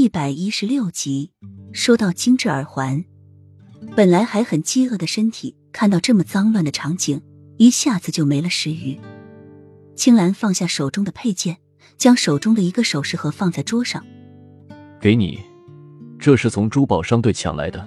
[0.00, 1.30] 一百一十六集，
[1.72, 3.04] 说到精致耳环，
[3.94, 7.20] 本来还很饥饿的身体，看到这么脏乱的场景，
[7.58, 8.98] 一下子就没了食欲。
[9.94, 11.58] 青兰放下手中的佩剑，
[11.98, 14.02] 将手中的一个首饰盒放在桌上，
[14.98, 15.38] 给你，
[16.18, 17.86] 这是从珠宝商队抢来的。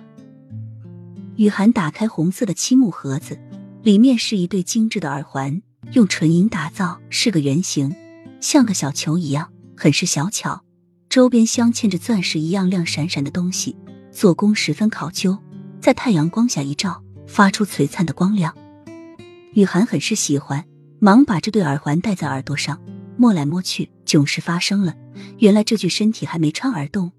[1.38, 3.40] 雨涵打开红色的漆木盒子，
[3.82, 7.92] 里面是一对精致的耳环，用纯银打造，是个圆形，
[8.40, 10.64] 像个小球一样，很是小巧。
[11.14, 13.76] 周边镶嵌着钻石一样亮闪闪的东西，
[14.12, 15.38] 做工十分考究，
[15.80, 18.52] 在太阳光下一照，发出璀璨的光亮。
[19.54, 20.66] 雨涵很是喜欢，
[20.98, 22.82] 忙把这对耳环戴在耳朵上，
[23.16, 24.96] 摸来摸去，囧事发生了。
[25.38, 27.12] 原来这具身体还没穿耳洞，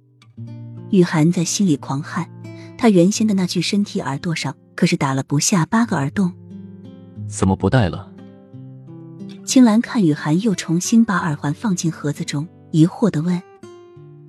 [0.91, 2.29] 雨涵在心里狂汗，
[2.77, 6.33] 她原先的那具身体耳朵上可是打了不下八个耳洞，
[7.29, 8.11] 怎么不戴了？
[9.47, 13.41] 青兰看雨涵又重新把耳环放进盒子中，疑惑的问。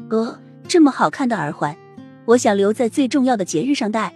[0.08, 1.76] 哥，这么好看的耳环，
[2.26, 4.14] 我想留在最重要的节日上戴。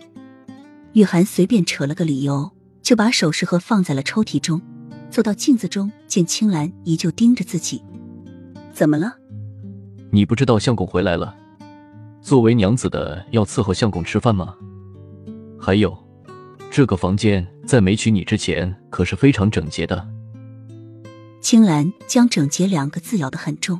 [0.93, 4.61] 雨涵随便扯了个理由，就把首饰盒放在了抽屉中，
[5.09, 7.83] 走到镜子中，见青兰依旧盯着自己。
[8.71, 9.15] 怎么了？
[10.11, 11.35] 你不知道相公回来了？
[12.21, 14.55] 作为娘子的要伺候相公吃饭吗？
[15.59, 15.97] 还有，
[16.69, 20.07] 这个房间在没娶你之前可是非常整洁的。
[21.41, 23.79] 青兰将“整洁”两个字咬得很重。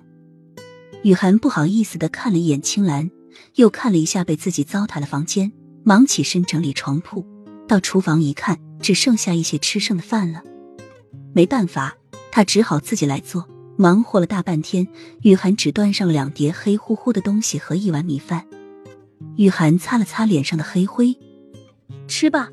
[1.04, 3.10] 雨涵不好意思的看了一眼青兰，
[3.56, 5.52] 又看了一下被自己糟蹋的房间，
[5.84, 7.26] 忙起身整理床铺。
[7.68, 10.44] 到厨房一看，只剩下一些吃剩的饭了。
[11.34, 11.96] 没办法，
[12.32, 13.48] 他只好自己来做。
[13.78, 14.86] 忙活了大半天，
[15.22, 18.46] 雨涵只端上了两碟黑乎乎的东西和一碗米饭。
[19.38, 21.18] 雨涵擦了擦脸上的黑灰，
[22.06, 22.50] 吃吧，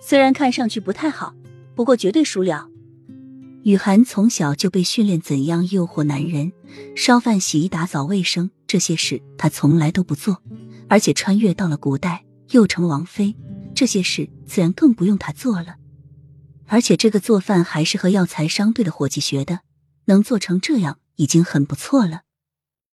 [0.00, 1.34] 虽然看上去不太好，
[1.76, 2.68] 不过绝对熟了。
[3.66, 6.52] 雨涵从小就被训练怎样诱惑男人，
[6.94, 10.40] 烧饭、洗衣、打扫卫生这些事她从来都不做，
[10.88, 13.34] 而且穿越到了古代又成王妃，
[13.74, 15.78] 这些事自然更不用她做了。
[16.66, 19.58] 而且这个做饭还是和药材商队的伙计学的，
[20.04, 22.20] 能做成这样已经很不错了。